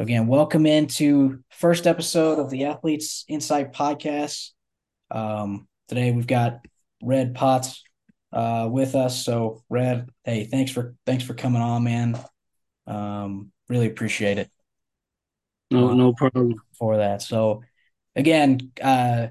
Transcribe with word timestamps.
So 0.00 0.04
again, 0.04 0.28
welcome 0.28 0.64
into 0.64 1.44
first 1.50 1.86
episode 1.86 2.38
of 2.38 2.48
the 2.48 2.64
Athletes 2.64 3.26
Insight 3.28 3.74
podcast. 3.74 4.52
Um, 5.10 5.68
today 5.88 6.10
we've 6.10 6.26
got 6.26 6.64
Red 7.02 7.34
Potts 7.34 7.84
uh, 8.32 8.66
with 8.72 8.94
us. 8.94 9.22
So 9.22 9.62
Red, 9.68 10.08
hey, 10.24 10.44
thanks 10.44 10.72
for 10.72 10.94
thanks 11.04 11.22
for 11.22 11.34
coming 11.34 11.60
on, 11.60 11.84
man. 11.84 12.18
Um, 12.86 13.52
really 13.68 13.88
appreciate 13.88 14.38
it. 14.38 14.50
No, 15.70 15.92
no 15.92 16.14
problem 16.14 16.54
for 16.78 16.96
that. 16.96 17.20
So 17.20 17.62
again, 18.16 18.72
uh, 18.80 19.26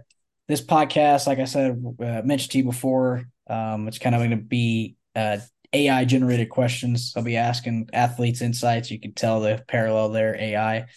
this 0.48 0.62
podcast, 0.62 1.26
like 1.26 1.40
I 1.40 1.46
said, 1.46 1.84
uh, 2.00 2.22
mentioned 2.24 2.52
to 2.52 2.58
you 2.60 2.64
before, 2.66 3.26
um, 3.50 3.88
it's 3.88 3.98
kind 3.98 4.14
of 4.14 4.20
going 4.20 4.30
to 4.30 4.38
be 4.38 4.98
uh, 5.16 5.40
AI 5.74 6.06
generated 6.06 6.50
questions. 6.50 7.14
I'll 7.16 7.24
be 7.24 7.38
asking 7.38 7.90
athletes 7.94 8.42
insights. 8.42 8.90
You 8.90 9.00
can 9.00 9.14
tell 9.14 9.40
the 9.40 9.64
parallel 9.68 10.10
there, 10.10 10.36
AI. 10.36 10.88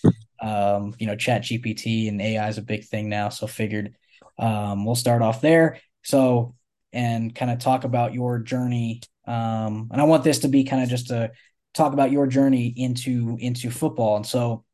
Um, 0.40 0.94
you 0.98 1.06
know, 1.06 1.14
Chat 1.14 1.42
GPT 1.42 2.08
and 2.08 2.20
AI 2.20 2.48
is 2.48 2.58
a 2.58 2.62
big 2.62 2.84
thing 2.84 3.08
now. 3.08 3.28
So 3.28 3.46
figured 3.46 3.94
um, 4.38 4.84
we'll 4.84 4.94
start 4.94 5.22
off 5.22 5.40
there. 5.40 5.78
So 6.02 6.54
and 6.92 7.34
kind 7.34 7.50
of 7.50 7.58
talk 7.58 7.84
about 7.84 8.14
your 8.14 8.38
journey. 8.38 9.00
Um, 9.26 9.88
and 9.92 10.00
I 10.00 10.04
want 10.04 10.24
this 10.24 10.40
to 10.40 10.48
be 10.48 10.64
kind 10.64 10.82
of 10.82 10.88
just 10.88 11.08
to 11.08 11.32
talk 11.74 11.92
about 11.92 12.10
your 12.10 12.26
journey 12.26 12.72
into 12.76 13.36
into 13.40 13.70
football. 13.70 14.16
And 14.16 14.26
so 14.26 14.64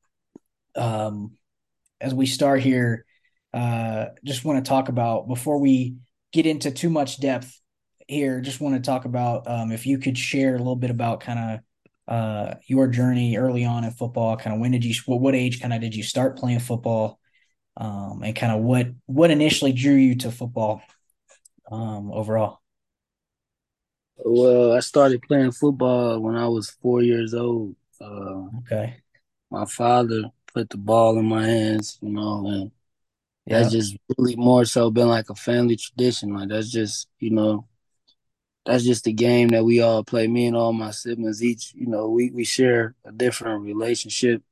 um, 0.76 1.32
as 2.00 2.14
we 2.14 2.26
start 2.26 2.60
here, 2.60 3.04
uh, 3.52 4.06
just 4.24 4.44
want 4.44 4.64
to 4.64 4.68
talk 4.68 4.88
about 4.88 5.28
before 5.28 5.58
we 5.58 5.96
get 6.32 6.46
into 6.46 6.70
too 6.70 6.90
much 6.90 7.20
depth 7.20 7.60
here. 8.08 8.40
Just 8.40 8.60
want 8.60 8.74
to 8.74 8.80
talk 8.80 9.04
about 9.04 9.46
um, 9.46 9.70
if 9.70 9.86
you 9.86 9.98
could 9.98 10.18
share 10.18 10.54
a 10.54 10.58
little 10.58 10.76
bit 10.76 10.90
about 10.90 11.20
kind 11.20 11.60
of 12.08 12.14
uh, 12.14 12.54
your 12.66 12.88
journey 12.88 13.36
early 13.36 13.64
on 13.64 13.84
in 13.84 13.90
football. 13.90 14.36
Kind 14.36 14.54
of 14.54 14.60
when 14.60 14.72
did 14.72 14.84
you 14.84 14.94
what, 15.06 15.20
what 15.20 15.34
age 15.34 15.60
kind 15.60 15.72
of 15.72 15.80
did 15.80 15.94
you 15.94 16.02
start 16.02 16.38
playing 16.38 16.60
football, 16.60 17.20
um, 17.76 18.22
and 18.24 18.34
kind 18.34 18.52
of 18.52 18.62
what 18.62 18.88
what 19.06 19.30
initially 19.30 19.72
drew 19.72 19.94
you 19.94 20.16
to 20.16 20.32
football 20.32 20.82
um, 21.70 22.10
overall. 22.12 22.60
Well, 24.16 24.72
I 24.72 24.80
started 24.80 25.22
playing 25.22 25.52
football 25.52 26.18
when 26.20 26.34
I 26.34 26.48
was 26.48 26.70
four 26.70 27.02
years 27.02 27.34
old. 27.34 27.76
Uh, 28.00 28.46
okay. 28.58 28.96
My 29.50 29.64
father 29.64 30.24
put 30.52 30.70
the 30.70 30.76
ball 30.76 31.18
in 31.18 31.26
my 31.26 31.46
hands, 31.46 31.98
you 32.02 32.10
know, 32.10 32.46
and 32.46 32.72
yeah. 33.46 33.60
that's 33.60 33.72
just 33.72 33.96
really 34.16 34.36
more 34.36 34.64
so 34.64 34.90
been 34.90 35.08
like 35.08 35.30
a 35.30 35.34
family 35.34 35.76
tradition. 35.76 36.34
Like 36.34 36.48
that's 36.48 36.70
just, 36.70 37.08
you 37.20 37.30
know, 37.30 37.66
that's 38.68 38.84
just 38.84 39.04
the 39.04 39.14
game 39.14 39.48
that 39.48 39.64
we 39.64 39.80
all 39.80 40.04
play. 40.04 40.26
Me 40.26 40.44
and 40.44 40.54
all 40.54 40.74
my 40.74 40.90
siblings, 40.90 41.42
each, 41.42 41.72
you 41.74 41.86
know, 41.86 42.10
we, 42.10 42.30
we 42.30 42.44
share 42.44 42.94
a 43.02 43.10
different 43.10 43.62
relationship 43.62 44.42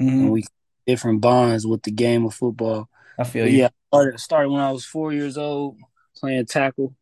mm-hmm. 0.00 0.08
and 0.08 0.32
we 0.32 0.44
different 0.88 1.20
bonds 1.20 1.64
with 1.64 1.80
the 1.84 1.92
game 1.92 2.24
of 2.24 2.34
football. 2.34 2.88
I 3.16 3.22
feel 3.22 3.44
but 3.44 3.52
you. 3.52 3.58
Yeah, 3.58 3.68
started, 3.92 4.18
started 4.18 4.48
when 4.50 4.60
I 4.60 4.72
was 4.72 4.84
four 4.84 5.12
years 5.12 5.38
old 5.38 5.78
playing 6.16 6.46
tackle. 6.46 6.96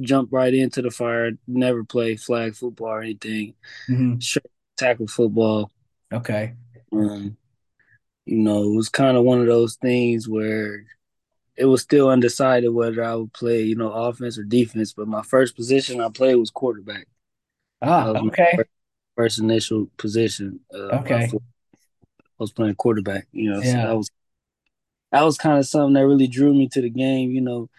Jump 0.00 0.30
right 0.32 0.54
into 0.54 0.80
the 0.80 0.90
fire. 0.90 1.32
Never 1.46 1.84
play 1.84 2.16
flag 2.16 2.54
football 2.54 2.88
or 2.88 3.02
anything. 3.02 3.52
Mm-hmm. 3.86 4.38
tackle 4.78 5.08
football. 5.08 5.70
Okay. 6.10 6.54
Um, 6.92 7.36
you 8.24 8.38
know, 8.38 8.62
it 8.62 8.74
was 8.74 8.88
kind 8.88 9.18
of 9.18 9.24
one 9.24 9.40
of 9.40 9.46
those 9.46 9.76
things 9.76 10.26
where 10.26 10.86
it 11.56 11.64
was 11.64 11.82
still 11.82 12.10
undecided 12.10 12.68
whether 12.68 13.02
I 13.02 13.14
would 13.14 13.32
play, 13.32 13.62
you 13.62 13.76
know, 13.76 13.90
offense 13.90 14.38
or 14.38 14.44
defense. 14.44 14.92
But 14.92 15.08
my 15.08 15.22
first 15.22 15.56
position 15.56 16.00
I 16.00 16.08
played 16.10 16.36
was 16.36 16.50
quarterback. 16.50 17.06
Ah, 17.82 18.08
okay. 18.08 18.52
First, 18.56 18.70
first, 19.16 19.38
initial 19.38 19.88
position. 19.96 20.60
Uh, 20.72 20.98
okay. 20.98 21.30
I 21.32 21.38
was 22.38 22.52
playing 22.52 22.74
quarterback. 22.74 23.26
You 23.32 23.52
know, 23.52 23.60
yeah. 23.60 23.72
so 23.72 23.88
that 23.88 23.96
was 23.96 24.10
that 25.12 25.22
was 25.22 25.38
kind 25.38 25.58
of 25.58 25.66
something 25.66 25.94
that 25.94 26.06
really 26.06 26.26
drew 26.26 26.52
me 26.52 26.68
to 26.68 26.82
the 26.82 26.90
game. 26.90 27.30
You 27.30 27.40
know, 27.40 27.70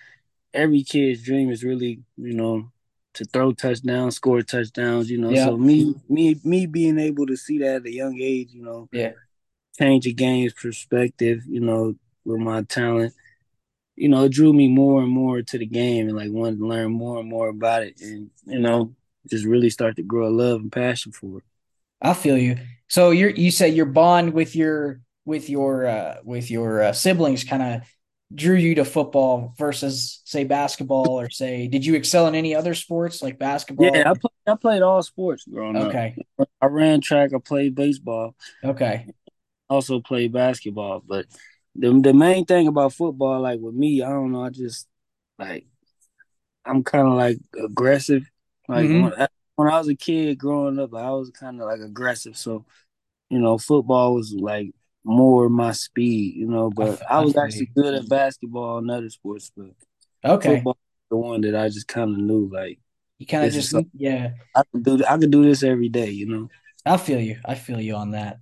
every 0.53 0.83
kid's 0.83 1.23
dream 1.23 1.51
is 1.51 1.63
really, 1.63 2.01
you 2.17 2.33
know, 2.33 2.71
to 3.13 3.25
throw 3.25 3.51
touchdowns, 3.51 4.15
score 4.15 4.41
touchdowns. 4.41 5.09
You 5.09 5.19
know, 5.19 5.29
yeah. 5.29 5.45
so 5.45 5.57
me, 5.57 5.95
me, 6.09 6.39
me 6.44 6.65
being 6.65 6.97
able 6.99 7.27
to 7.27 7.38
see 7.38 7.59
that 7.59 7.77
at 7.77 7.85
a 7.85 7.94
young 7.94 8.17
age, 8.19 8.49
you 8.51 8.63
know, 8.63 8.89
yeah, 8.91 9.11
change 9.77 10.07
a 10.07 10.13
game's 10.13 10.53
perspective, 10.53 11.44
you 11.47 11.59
know, 11.59 11.95
with 12.25 12.39
my 12.39 12.63
talent, 12.63 13.13
you 13.97 14.07
know, 14.07 14.23
it 14.23 14.31
drew 14.31 14.53
me 14.53 14.69
more 14.69 15.01
and 15.01 15.11
more 15.11 15.41
to 15.41 15.57
the 15.57 15.65
game 15.65 16.07
and 16.07 16.15
like 16.15 16.31
wanted 16.31 16.59
to 16.59 16.67
learn 16.67 16.91
more 16.91 17.19
and 17.19 17.27
more 17.27 17.49
about 17.49 17.83
it 17.83 17.99
and, 17.99 18.29
you 18.45 18.59
know, 18.59 18.93
just 19.29 19.45
really 19.45 19.69
start 19.69 19.97
to 19.97 20.03
grow 20.03 20.27
a 20.27 20.29
love 20.29 20.61
and 20.61 20.71
passion 20.71 21.11
for 21.11 21.39
it. 21.39 21.43
I 22.01 22.13
feel 22.13 22.37
you. 22.37 22.57
So 22.87 23.09
you're 23.11 23.31
you 23.31 23.51
said 23.51 23.73
your 23.73 23.87
bond 23.87 24.33
with 24.33 24.55
your 24.55 25.01
with 25.25 25.49
your 25.49 25.87
uh 25.87 26.17
with 26.23 26.49
your 26.49 26.81
uh, 26.81 26.93
siblings 26.93 27.43
kind 27.43 27.63
of 27.63 27.81
drew 28.33 28.55
you 28.55 28.75
to 28.75 28.85
football 28.85 29.53
versus 29.57 30.21
say 30.25 30.43
basketball 30.43 31.19
or 31.19 31.29
say 31.29 31.67
did 31.67 31.85
you 31.85 31.95
excel 31.95 32.27
in 32.27 32.35
any 32.35 32.55
other 32.55 32.75
sports 32.75 33.21
like 33.21 33.39
basketball? 33.39 33.87
Yeah, 33.93 34.11
I 34.11 34.13
played 34.13 34.31
I 34.47 34.55
played 34.55 34.81
all 34.83 35.01
sports 35.01 35.43
growing 35.45 35.75
okay. 35.75 36.15
up. 36.39 36.45
Okay. 36.45 36.51
I 36.61 36.65
ran 36.67 37.01
track, 37.01 37.31
I 37.33 37.39
played 37.39 37.75
baseball. 37.75 38.35
Okay 38.63 39.07
also 39.69 40.00
played 40.00 40.31
basketball. 40.31 41.03
But 41.05 41.25
the 41.77 42.00
the 42.01 42.13
main 42.13 42.45
thing 42.45 42.68
about 42.68 42.94
football, 42.94 43.41
like 43.41 43.59
with 43.59 43.75
me, 43.75 44.01
I 44.01 44.09
don't 44.09 44.31
know, 44.31 44.44
I 44.44 44.50
just 44.50 44.88
like 45.38 45.65
I'm 46.65 46.83
kind 46.83 47.07
of 47.07 47.13
like 47.13 47.39
aggressive. 47.63 48.29
Like 48.68 48.85
mm-hmm. 48.85 49.03
when, 49.03 49.27
when, 49.56 49.68
I 49.69 49.77
was 49.77 49.88
a 49.88 49.95
kid 49.95 50.38
growing 50.38 50.79
up, 50.79 50.94
I 50.94 51.12
was 51.12 51.29
kind 51.29 51.62
of 51.62 51.68
like 51.68 51.79
aggressive. 51.79 52.35
So, 52.35 52.65
you 53.29 53.39
know, 53.39 53.57
football 53.57 54.15
was 54.15 54.33
like 54.33 54.71
more 55.03 55.50
my 55.50 55.71
speed, 55.71 56.35
you 56.35 56.47
know. 56.47 56.69
But 56.69 57.01
I, 57.09 57.15
I 57.19 57.21
was 57.21 57.38
actually 57.38 57.69
good 57.75 57.94
at 57.94 58.09
basketball 58.09 58.79
and 58.79 58.91
other 58.91 59.09
sports, 59.09 59.51
but 59.56 59.71
okay, 60.25 60.56
football 60.56 60.77
the 61.09 61.15
one 61.15 61.41
that 61.41 61.56
I 61.56 61.69
just 61.69 61.88
kind 61.88 62.12
of 62.12 62.18
knew 62.18 62.50
like. 62.51 62.79
You 63.19 63.25
kind 63.25 63.45
of 63.45 63.51
just 63.53 63.74
yeah. 63.95 64.33
I 64.56 64.62
could 64.71 64.83
do 64.83 65.03
I 65.03 65.18
could 65.18 65.31
do 65.31 65.44
this 65.44 65.63
every 65.63 65.89
day, 65.89 66.12
you 66.12 66.27
know. 66.27 66.50
I 66.85 66.97
feel 66.97 67.19
you. 67.19 67.39
I 67.44 67.56
feel 67.56 67.81
you 67.81 67.95
on 67.95 68.12
that. 68.12 68.38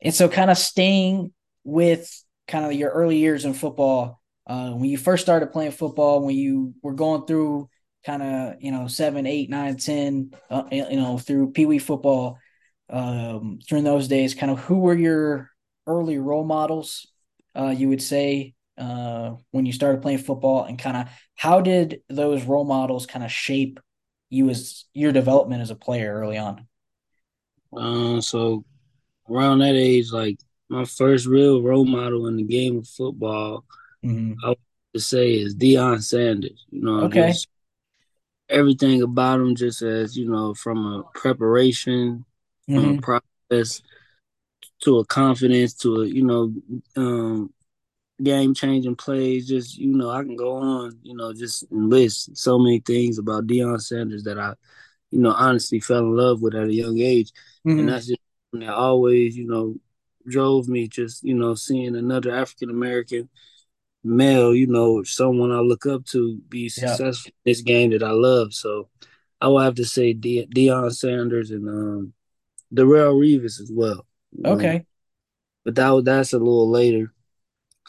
And 0.00 0.14
so, 0.14 0.28
kind 0.28 0.50
of 0.50 0.58
staying 0.58 1.32
with 1.64 2.08
kind 2.48 2.64
of 2.64 2.72
your 2.72 2.90
early 2.90 3.18
years 3.18 3.44
in 3.44 3.52
football, 3.52 4.20
uh, 4.46 4.70
when 4.70 4.88
you 4.88 4.96
first 4.96 5.22
started 5.22 5.52
playing 5.52 5.72
football, 5.72 6.24
when 6.24 6.34
you 6.34 6.74
were 6.82 6.94
going 6.94 7.26
through 7.26 7.68
kind 8.04 8.22
of 8.22 8.54
you 8.60 8.72
know 8.72 8.88
seven, 8.88 9.26
eight, 9.26 9.50
nine, 9.50 9.76
ten, 9.76 10.32
uh, 10.50 10.64
you 10.72 10.96
know 10.96 11.18
through 11.18 11.52
Pee 11.52 11.66
Wee 11.66 11.78
football 11.78 12.38
um, 12.88 13.58
during 13.68 13.84
those 13.84 14.08
days, 14.08 14.34
kind 14.34 14.50
of 14.50 14.58
who 14.58 14.78
were 14.78 14.94
your 14.94 15.50
early 15.86 16.18
role 16.18 16.44
models? 16.44 17.06
Uh, 17.54 17.74
you 17.76 17.88
would 17.88 18.02
say 18.02 18.54
uh, 18.78 19.34
when 19.50 19.66
you 19.66 19.72
started 19.72 20.00
playing 20.02 20.18
football, 20.18 20.64
and 20.64 20.78
kind 20.78 20.96
of 20.96 21.08
how 21.34 21.60
did 21.60 22.00
those 22.08 22.44
role 22.44 22.64
models 22.64 23.06
kind 23.06 23.24
of 23.24 23.30
shape 23.30 23.78
you 24.30 24.48
as 24.48 24.84
your 24.94 25.12
development 25.12 25.62
as 25.62 25.70
a 25.70 25.76
player 25.76 26.14
early 26.14 26.38
on? 26.38 26.66
Uh, 27.76 28.20
so 28.20 28.64
around 29.28 29.58
that 29.58 29.74
age, 29.74 30.10
like 30.12 30.38
my 30.68 30.84
first 30.84 31.26
real 31.26 31.62
role 31.62 31.84
model 31.84 32.26
in 32.26 32.36
the 32.36 32.44
game 32.44 32.78
of 32.78 32.88
football, 32.88 33.64
mm-hmm. 34.04 34.34
I 34.44 34.50
would 34.50 34.58
to 34.94 35.00
say 35.00 35.34
is 35.34 35.54
Deion 35.54 36.02
Sanders. 36.02 36.66
You 36.70 36.82
know, 36.82 37.00
okay. 37.04 37.32
everything 38.48 39.02
about 39.02 39.40
him, 39.40 39.54
just 39.54 39.82
as 39.82 40.16
you 40.16 40.28
know, 40.28 40.54
from 40.54 40.86
a 40.86 41.02
preparation, 41.14 42.24
mm-hmm. 42.68 42.74
from 42.74 42.84
a 42.84 42.92
mm-hmm. 42.92 43.18
process 43.50 43.82
to 44.82 44.98
a 44.98 45.04
confidence 45.06 45.74
to 45.74 46.02
a 46.02 46.06
you 46.06 46.24
know, 46.24 46.52
um, 46.96 47.52
game 48.22 48.54
changing 48.54 48.96
plays. 48.96 49.48
Just 49.48 49.78
you 49.78 49.96
know, 49.96 50.10
I 50.10 50.22
can 50.22 50.36
go 50.36 50.56
on. 50.56 50.98
You 51.02 51.16
know, 51.16 51.32
just 51.32 51.70
list 51.70 52.36
so 52.36 52.58
many 52.58 52.80
things 52.80 53.18
about 53.18 53.46
Deion 53.46 53.80
Sanders 53.80 54.24
that 54.24 54.38
I, 54.38 54.54
you 55.10 55.20
know, 55.20 55.32
honestly 55.32 55.80
fell 55.80 55.98
in 55.98 56.16
love 56.16 56.42
with 56.42 56.54
at 56.54 56.68
a 56.68 56.74
young 56.74 56.98
age, 56.98 57.32
mm-hmm. 57.66 57.80
and 57.80 57.88
that's 57.88 58.06
just 58.06 58.20
that 58.52 58.70
always, 58.70 59.36
you 59.36 59.46
know, 59.46 59.76
drove 60.28 60.68
me 60.68 60.88
just, 60.88 61.24
you 61.24 61.34
know, 61.34 61.54
seeing 61.54 61.96
another 61.96 62.34
African 62.34 62.70
American 62.70 63.28
male, 64.04 64.54
you 64.54 64.66
know, 64.66 65.02
someone 65.02 65.52
I 65.52 65.60
look 65.60 65.86
up 65.86 66.04
to 66.06 66.38
be 66.48 66.68
successful 66.68 67.30
yeah. 67.30 67.50
in 67.50 67.50
this 67.52 67.60
game 67.62 67.90
that 67.90 68.02
I 68.02 68.10
love. 68.10 68.54
So 68.54 68.88
I 69.40 69.48
will 69.48 69.60
have 69.60 69.76
to 69.76 69.84
say 69.84 70.12
De- 70.12 70.46
Deion 70.46 70.92
Sanders 70.94 71.50
and 71.50 71.68
um 71.68 72.12
Darrelle 72.74 73.14
Revis 73.14 73.60
as 73.60 73.70
well. 73.72 74.06
Okay. 74.44 74.84
but 75.64 75.74
that 75.74 76.02
that's 76.04 76.32
a 76.32 76.38
little 76.38 76.70
later. 76.70 77.12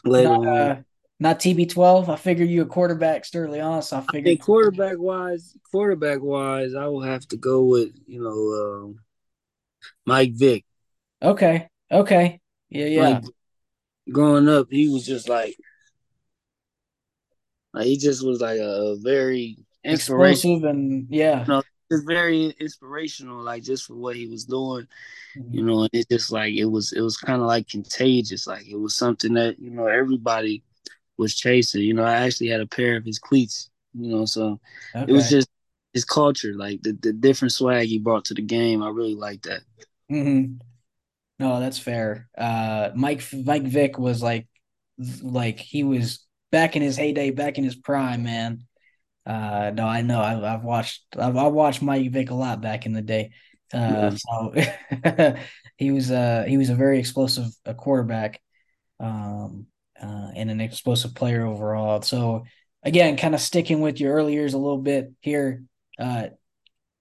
Later 0.04 0.28
not, 0.28 0.46
uh, 0.46 0.76
not 1.18 1.40
TB12. 1.40 2.08
I 2.08 2.16
figure 2.16 2.46
you 2.46 2.62
a 2.62 2.66
quarterback 2.66 3.24
Sterling 3.24 3.60
on, 3.60 3.82
so 3.82 3.98
I 3.98 4.12
figured 4.12 4.40
quarterback 4.40 4.98
wise, 4.98 5.54
quarterback 5.70 6.20
wise, 6.22 6.74
I 6.74 6.86
will 6.86 7.02
have 7.02 7.26
to 7.28 7.36
go 7.36 7.64
with, 7.64 7.90
you 8.06 8.22
know, 8.22 8.86
um, 8.86 8.98
Mike 10.06 10.32
Vick. 10.32 10.64
Okay. 11.22 11.68
Okay. 11.90 12.40
Yeah, 12.68 12.86
yeah. 12.86 13.08
Like, 13.08 13.24
growing 14.10 14.48
up, 14.48 14.68
he 14.70 14.88
was 14.88 15.06
just 15.06 15.28
like, 15.28 15.56
like 17.72 17.86
he 17.86 17.96
just 17.96 18.24
was 18.24 18.40
like 18.40 18.58
a, 18.58 18.96
very 19.00 19.58
explosive 19.84 20.64
and 20.64 21.06
yeah. 21.10 21.40
You 21.40 21.46
know, 21.46 21.62
was 21.90 22.04
very 22.04 22.54
inspirational, 22.60 23.42
like 23.42 23.64
just 23.64 23.86
for 23.86 23.94
what 23.94 24.16
he 24.16 24.26
was 24.28 24.44
doing, 24.44 24.86
mm-hmm. 25.36 25.54
you 25.54 25.64
know. 25.64 25.80
And 25.80 25.90
it's 25.92 26.06
just 26.06 26.30
like 26.30 26.54
it 26.54 26.66
was, 26.66 26.92
it 26.92 27.00
was 27.00 27.16
kind 27.16 27.40
of 27.40 27.48
like 27.48 27.68
contagious. 27.68 28.46
Like 28.46 28.66
it 28.66 28.78
was 28.78 28.94
something 28.94 29.34
that 29.34 29.58
you 29.58 29.70
know 29.70 29.86
everybody 29.86 30.62
was 31.16 31.34
chasing. 31.34 31.82
You 31.82 31.94
know, 31.94 32.04
I 32.04 32.26
actually 32.26 32.48
had 32.48 32.60
a 32.60 32.66
pair 32.66 32.96
of 32.96 33.04
his 33.04 33.18
cleats. 33.18 33.70
You 33.92 34.08
know, 34.08 34.24
so 34.24 34.60
okay. 34.94 35.10
it 35.10 35.14
was 35.14 35.28
just 35.28 35.48
his 35.92 36.04
culture, 36.04 36.54
like 36.54 36.82
the 36.82 36.92
the 36.92 37.12
different 37.12 37.52
swag 37.52 37.88
he 37.88 37.98
brought 37.98 38.24
to 38.26 38.34
the 38.34 38.42
game. 38.42 38.82
I 38.82 38.90
really 38.90 39.16
like 39.16 39.42
that. 39.42 39.62
Mm-hmm. 40.10 40.54
No, 41.40 41.58
that's 41.58 41.78
fair. 41.78 42.28
Uh, 42.36 42.90
Mike 42.94 43.22
Mike 43.32 43.62
Vick 43.62 43.98
was 43.98 44.22
like, 44.22 44.46
like 45.22 45.58
he 45.58 45.84
was 45.84 46.26
back 46.52 46.76
in 46.76 46.82
his 46.82 46.98
heyday, 46.98 47.30
back 47.30 47.56
in 47.56 47.64
his 47.64 47.74
prime, 47.74 48.22
man. 48.24 48.66
Uh, 49.24 49.70
no, 49.74 49.86
I 49.86 50.02
know. 50.02 50.20
I've, 50.20 50.44
I've 50.44 50.64
watched. 50.64 51.02
I've, 51.18 51.38
I 51.38 51.46
watched 51.46 51.80
Mike 51.80 52.10
Vick 52.12 52.28
a 52.28 52.34
lot 52.34 52.60
back 52.60 52.84
in 52.84 52.92
the 52.92 53.00
day. 53.00 53.30
Uh, 53.72 54.10
so 54.14 54.52
he 55.78 55.90
was 55.92 56.10
uh 56.10 56.44
he 56.46 56.58
was 56.58 56.68
a 56.68 56.74
very 56.74 56.98
explosive 56.98 57.46
a 57.64 57.72
quarterback, 57.72 58.42
um, 58.98 59.66
uh, 59.98 60.32
and 60.36 60.50
an 60.50 60.60
explosive 60.60 61.14
player 61.14 61.46
overall. 61.46 62.02
So 62.02 62.44
again, 62.82 63.16
kind 63.16 63.34
of 63.34 63.40
sticking 63.40 63.80
with 63.80 63.98
your 63.98 64.12
early 64.12 64.34
years 64.34 64.52
a 64.52 64.58
little 64.58 64.82
bit 64.82 65.12
here. 65.20 65.62
Uh, 65.98 66.28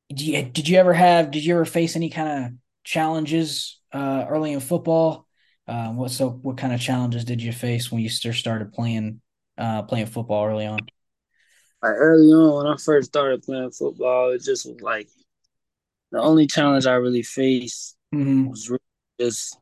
you, 0.08 0.44
did 0.44 0.70
you 0.70 0.78
ever 0.78 0.94
have? 0.94 1.30
Did 1.30 1.44
you 1.44 1.56
ever 1.56 1.66
face 1.66 1.98
any 1.98 2.10
kind 2.10 2.46
of 2.46 2.52
challenges 2.90 3.80
uh, 3.94 4.26
early 4.28 4.52
in 4.52 4.60
football? 4.60 5.28
Uh, 5.68 5.90
what 5.90 6.10
so? 6.10 6.30
What 6.30 6.58
kind 6.58 6.74
of 6.74 6.82
challenges 6.82 7.24
did 7.24 7.42
you 7.42 7.52
face 7.52 7.92
when 7.92 8.02
you 8.02 8.10
still 8.10 8.34
started 8.34 8.74
playing 8.74 9.22
uh, 9.58 9.84
playing 9.84 10.08
football 10.08 10.46
early 10.46 10.66
on? 10.66 10.80
Like 11.84 11.94
early 11.94 12.28
on, 12.30 12.58
when 12.58 12.74
I 12.74 12.78
first 12.78 13.10
started 13.10 13.44
playing 13.44 13.72
football, 13.72 14.32
it 14.32 14.42
just 14.44 14.66
was 14.66 14.82
like 14.82 15.08
the 16.12 16.20
only 16.20 16.48
challenge 16.48 16.88
I 16.88 16.94
really 16.94 17.22
faced 17.22 17.96
mm-hmm. 18.14 18.48
was 18.48 18.68
really 18.70 18.82
just 19.20 19.56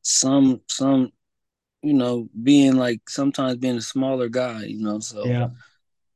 some 0.00 0.62
some 0.66 1.12
you 1.82 1.92
know 1.92 2.30
being 2.42 2.76
like 2.76 3.10
sometimes 3.10 3.58
being 3.58 3.76
a 3.76 3.82
smaller 3.82 4.30
guy, 4.30 4.64
you 4.64 4.82
know. 4.82 5.00
So 5.00 5.26
yeah, 5.26 5.48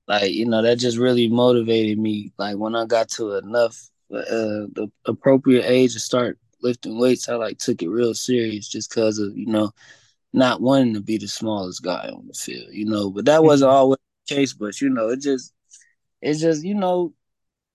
like 0.09 0.33
you 0.33 0.47
know 0.47 0.63
that 0.63 0.79
just 0.79 0.97
really 0.97 1.29
motivated 1.29 1.99
me. 1.99 2.33
Like 2.39 2.57
when 2.57 2.75
I 2.75 2.87
got 2.87 3.11
to 3.11 3.37
enough 3.37 3.91
uh, 4.13 4.67
the 4.73 4.91
appropriate 5.07 5.65
age 5.67 5.95
to 5.95 6.01
start 6.01 6.39
lifting 6.63 6.99
weights, 6.99 7.29
I 7.29 7.35
like 7.35 7.59
took 7.59 7.83
it 7.83 7.89
real 7.89 8.15
serious 8.15 8.69
just 8.69 8.91
because 8.91 9.19
of 9.19 9.37
you 9.37 9.47
know 9.47 9.73
not 10.33 10.61
wanting 10.61 10.95
to 10.95 11.01
be 11.01 11.17
the 11.17 11.29
smallest 11.29 11.83
guy 11.83 12.09
on 12.09 12.27
the 12.27 12.35
field, 12.35 12.69
you 12.73 12.87
know. 12.87 13.11
But 13.11 13.27
that 13.27 13.45
wasn't 13.45 13.71
mm-hmm. 13.71 13.77
always 13.77 13.99
the 14.27 14.35
case. 14.35 14.53
But 14.53 14.81
you 14.81 14.91
know, 14.91 15.11
it 15.11 15.21
just 15.21 15.53
it's 16.21 16.41
just 16.41 16.65
you 16.65 16.75
know 16.75 17.13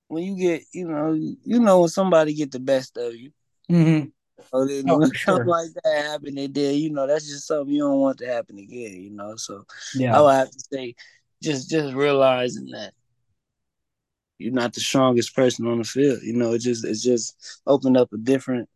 when 0.07 0.23
you 0.23 0.35
get 0.35 0.63
you 0.73 0.87
know 0.87 1.13
you 1.13 1.59
know 1.59 1.81
when 1.81 1.89
somebody 1.89 2.33
get 2.33 2.51
the 2.51 2.59
best 2.59 2.97
of 2.97 3.15
you. 3.15 3.31
Mm-hmm. 3.71 4.09
Oh, 4.51 4.65
then 4.65 4.89
oh, 4.89 4.97
when 4.97 5.11
sure. 5.11 5.35
something 5.35 5.47
like 5.47 5.69
that 5.83 6.05
happened, 6.05 6.39
and 6.39 6.53
then 6.53 6.75
you 6.75 6.89
know 6.89 7.07
that's 7.07 7.27
just 7.27 7.47
something 7.47 7.73
you 7.73 7.81
don't 7.81 7.99
want 7.99 8.17
to 8.19 8.27
happen 8.27 8.57
again, 8.57 9.01
you 9.01 9.11
know. 9.11 9.35
So 9.35 9.65
yeah, 9.95 10.17
I 10.17 10.21
would 10.21 10.33
have 10.33 10.51
to 10.51 10.63
say, 10.71 10.95
just 11.41 11.69
just 11.69 11.93
realizing 11.93 12.67
that 12.71 12.93
you're 14.39 14.53
not 14.53 14.73
the 14.73 14.79
strongest 14.79 15.35
person 15.35 15.67
on 15.67 15.77
the 15.77 15.83
field. 15.83 16.23
You 16.23 16.33
know, 16.33 16.53
it 16.53 16.59
just 16.59 16.85
it's 16.85 17.03
just 17.03 17.61
opened 17.67 17.97
up 17.97 18.11
a 18.13 18.17
different 18.17 18.69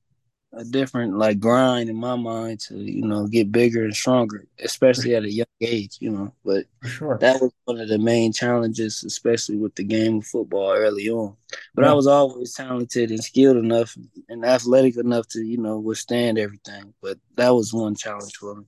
a 0.56 0.64
different 0.64 1.18
like 1.18 1.40
grind 1.40 1.90
in 1.90 1.96
my 1.96 2.16
mind 2.16 2.60
to 2.60 2.78
you 2.78 3.06
know 3.06 3.26
get 3.26 3.52
bigger 3.52 3.84
and 3.84 3.96
stronger, 3.96 4.46
especially 4.60 5.16
at 5.16 5.24
a 5.24 5.32
young 5.32 5.46
age. 5.62 5.98
You 6.00 6.12
know, 6.12 6.34
but 6.46 6.66
sure 6.84 7.18
that 7.20 7.42
was 7.42 7.52
one 7.66 7.80
of 7.80 7.88
the 7.88 7.98
main 7.98 8.34
challenges, 8.34 9.04
especially 9.04 9.58
with 9.58 9.74
the 9.76 9.84
game 9.84 10.18
of 10.18 10.28
football 10.28 10.74
early 10.74 11.10
on. 11.10 11.36
But 11.74 11.86
yeah. 11.86 11.92
I 11.92 11.94
was 11.94 12.08
always 12.08 12.54
talented 12.54 13.10
and 13.10 13.24
skilled 13.24 13.58
enough 13.58 13.98
and 14.30 14.46
athletic 14.46 14.98
enough 14.98 15.28
to 15.30 15.42
you 15.42 15.58
know 15.58 15.80
withstand 15.80 16.38
everything. 16.38 16.94
But 17.02 17.18
that 17.36 17.50
was 17.50 17.74
one 17.74 17.96
challenge 17.96 18.36
for 18.36 18.56
me. 18.56 18.66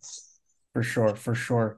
For 0.74 0.82
sure, 0.82 1.16
for 1.16 1.36
sure. 1.36 1.78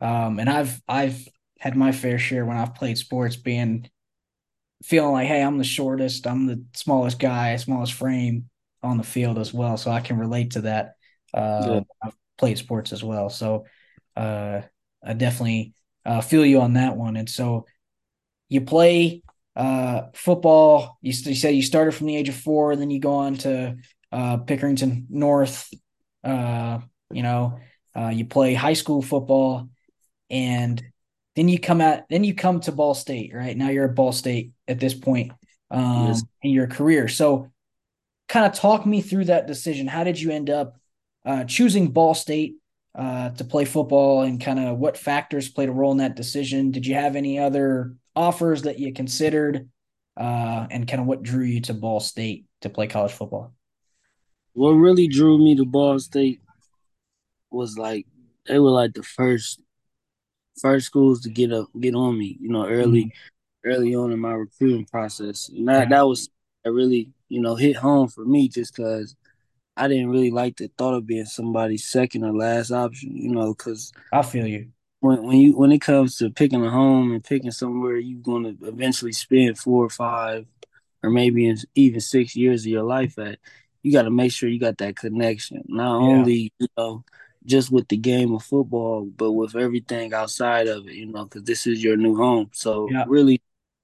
Um, 0.00 0.38
and 0.38 0.48
I've 0.48 0.80
I've 0.88 1.28
had 1.58 1.76
my 1.76 1.92
fair 1.92 2.18
share 2.18 2.44
when 2.44 2.56
I've 2.56 2.74
played 2.74 2.98
sports, 2.98 3.36
being 3.36 3.88
feeling 4.82 5.12
like, 5.12 5.28
hey, 5.28 5.42
I'm 5.42 5.58
the 5.58 5.64
shortest, 5.64 6.26
I'm 6.26 6.46
the 6.46 6.64
smallest 6.74 7.18
guy, 7.18 7.56
smallest 7.56 7.94
frame 7.94 8.48
on 8.82 8.98
the 8.98 9.04
field 9.04 9.38
as 9.38 9.54
well. 9.54 9.76
So 9.76 9.90
I 9.90 10.00
can 10.00 10.18
relate 10.18 10.52
to 10.52 10.62
that. 10.62 10.94
Uh, 11.32 11.66
yeah. 11.68 11.80
I've 12.02 12.16
played 12.36 12.58
sports 12.58 12.92
as 12.92 13.04
well. 13.04 13.30
So 13.30 13.64
uh, 14.16 14.62
I 15.04 15.12
definitely 15.14 15.74
uh, 16.04 16.20
feel 16.20 16.44
you 16.44 16.60
on 16.60 16.74
that 16.74 16.96
one. 16.96 17.16
And 17.16 17.30
so 17.30 17.66
you 18.48 18.62
play 18.62 19.22
uh, 19.54 20.02
football. 20.14 20.98
You, 21.00 21.12
you 21.12 21.34
say 21.34 21.52
you 21.52 21.62
started 21.62 21.92
from 21.92 22.08
the 22.08 22.16
age 22.16 22.28
of 22.28 22.36
four, 22.36 22.72
and 22.72 22.80
then 22.80 22.90
you 22.90 23.00
go 23.00 23.14
on 23.14 23.36
to 23.36 23.76
uh, 24.10 24.38
Pickerington 24.38 25.06
North. 25.08 25.72
Uh, 26.24 26.80
you 27.10 27.22
know, 27.22 27.58
you 28.10 28.24
play 28.24 28.54
high 28.54 28.72
school 28.72 29.02
football, 29.02 29.68
and 30.28 30.82
then 31.36 31.48
you 31.48 31.58
come 31.58 31.80
out. 31.80 32.08
Then 32.10 32.24
you 32.24 32.34
come 32.34 32.60
to 32.60 32.72
Ball 32.72 32.94
State. 32.94 33.32
Right 33.34 33.56
now, 33.56 33.70
you're 33.70 33.86
at 33.88 33.94
Ball 33.94 34.12
State 34.12 34.52
at 34.68 34.78
this 34.78 34.94
point 34.94 35.32
um, 35.70 36.08
yes. 36.08 36.22
in 36.42 36.50
your 36.50 36.66
career. 36.66 37.08
So 37.08 37.50
kind 38.28 38.46
of 38.46 38.52
talk 38.52 38.86
me 38.86 39.00
through 39.00 39.26
that 39.26 39.46
decision. 39.46 39.86
How 39.86 40.04
did 40.04 40.20
you 40.20 40.30
end 40.30 40.50
up 40.50 40.76
uh, 41.24 41.44
choosing 41.44 41.88
Ball 41.88 42.14
State 42.14 42.56
uh, 42.94 43.30
to 43.30 43.44
play 43.44 43.64
football, 43.64 44.22
and 44.22 44.40
kind 44.40 44.58
of 44.58 44.78
what 44.78 44.98
factors 44.98 45.48
played 45.48 45.70
a 45.70 45.72
role 45.72 45.92
in 45.92 45.98
that 45.98 46.16
decision? 46.16 46.70
Did 46.70 46.86
you 46.86 46.94
have 46.94 47.16
any 47.16 47.38
other 47.38 47.94
offers 48.14 48.62
that 48.62 48.78
you 48.78 48.92
considered, 48.92 49.68
uh, 50.18 50.66
and 50.70 50.86
kind 50.86 51.00
of 51.00 51.06
what 51.06 51.22
drew 51.22 51.44
you 51.44 51.60
to 51.62 51.74
Ball 51.74 52.00
State 52.00 52.44
to 52.60 52.68
play 52.68 52.86
college 52.86 53.12
football? 53.12 53.54
What 54.52 54.72
really 54.72 55.08
drew 55.08 55.38
me 55.38 55.56
to 55.56 55.64
Ball 55.64 55.98
State 55.98 56.42
was 57.50 57.78
like 57.78 58.06
they 58.46 58.58
were 58.58 58.70
like 58.70 58.92
the 58.92 59.02
first 59.02 59.62
first 60.62 60.86
schools 60.86 61.20
to 61.22 61.28
get 61.28 61.52
up 61.52 61.68
get 61.78 61.94
on 61.94 62.18
me, 62.18 62.38
you 62.40 62.48
know, 62.48 62.66
early 62.66 63.04
mm-hmm. 63.04 63.70
early 63.70 63.94
on 63.94 64.12
in 64.12 64.18
my 64.18 64.32
recruiting 64.32 64.86
process. 64.86 65.50
And 65.50 65.68
that, 65.68 65.90
that 65.90 66.06
was 66.06 66.30
that 66.64 66.72
really 66.72 67.12
you 67.32 67.40
know, 67.40 67.54
hit 67.54 67.76
home 67.76 68.08
for 68.08 68.26
me 68.26 68.46
just 68.46 68.76
because 68.76 69.16
I 69.74 69.88
didn't 69.88 70.10
really 70.10 70.30
like 70.30 70.58
the 70.58 70.70
thought 70.76 70.92
of 70.92 71.06
being 71.06 71.24
somebody's 71.24 71.86
second 71.86 72.24
or 72.24 72.32
last 72.34 72.70
option, 72.70 73.16
you 73.16 73.30
know, 73.30 73.54
because 73.54 73.90
I 74.12 74.20
feel 74.20 74.46
you. 74.46 74.68
When, 75.00 75.22
when 75.22 75.36
you 75.38 75.56
when 75.56 75.72
it 75.72 75.80
comes 75.80 76.18
to 76.18 76.30
picking 76.30 76.64
a 76.64 76.70
home 76.70 77.10
and 77.10 77.24
picking 77.24 77.50
somewhere 77.50 77.96
you're 77.96 78.20
going 78.20 78.44
to 78.44 78.68
eventually 78.68 79.12
spend 79.12 79.58
four 79.58 79.86
or 79.86 79.88
five 79.88 80.46
or 81.02 81.08
maybe 81.08 81.52
even 81.74 82.00
six 82.00 82.36
years 82.36 82.62
of 82.64 82.70
your 82.70 82.84
life 82.84 83.18
at, 83.18 83.38
you 83.82 83.92
got 83.92 84.02
to 84.02 84.10
make 84.10 84.30
sure 84.30 84.50
you 84.50 84.60
got 84.60 84.76
that 84.78 84.96
connection. 84.96 85.64
Not 85.68 86.00
yeah. 86.00 86.06
only 86.06 86.52
you 86.58 86.68
know 86.76 87.02
just 87.44 87.70
with 87.70 87.88
the 87.88 87.96
game 87.96 88.34
of 88.34 88.42
football, 88.42 89.04
but 89.04 89.32
with 89.32 89.56
everything 89.56 90.14
outside 90.14 90.68
of 90.68 90.86
it, 90.86 90.94
you 90.94 91.06
know, 91.06 91.24
because 91.24 91.44
this 91.44 91.66
is 91.66 91.82
your 91.82 91.96
new 91.96 92.16
home. 92.16 92.50
So 92.52 92.88
yeah. 92.90 93.04
really 93.06 93.42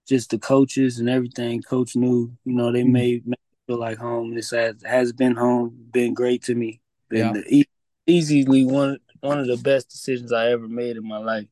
just 0.08 0.30
the 0.30 0.38
coaches 0.38 0.98
and 0.98 1.08
everything. 1.08 1.62
Coach 1.62 1.94
Neu, 1.94 2.30
you 2.44 2.54
know, 2.54 2.72
they 2.72 2.82
mm-hmm. 2.82 2.92
made, 2.92 3.26
made 3.26 3.38
feel 3.68 3.78
like 3.78 3.98
home. 3.98 4.34
This 4.34 4.50
has 4.50 4.76
has 4.84 5.12
been 5.12 5.36
home, 5.36 5.76
been 5.92 6.14
great 6.14 6.42
to 6.44 6.54
me. 6.54 6.80
Been 7.08 7.34
yeah. 7.34 7.42
the, 7.42 7.68
easily 8.06 8.64
one 8.64 8.98
one 9.20 9.38
of 9.38 9.46
the 9.46 9.56
best 9.56 9.90
decisions 9.90 10.32
I 10.32 10.50
ever 10.50 10.66
made 10.66 10.96
in 10.96 11.06
my 11.06 11.18
life. 11.18 11.46